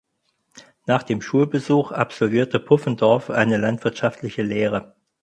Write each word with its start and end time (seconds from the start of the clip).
Nach 0.87 1.03
dem 1.03 1.21
Schulbesuch 1.21 1.91
absolvierte 1.91 2.59
Pufendorf 2.59 3.29
eine 3.29 3.57
landwirtschaftliche 3.57 4.41
Lehre. 4.41 4.95